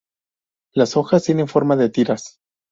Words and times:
Las 0.73 0.97
hojas 0.97 1.25
tienen 1.25 1.47
forma 1.47 1.75
de 1.75 1.89
tiras. 1.91 2.39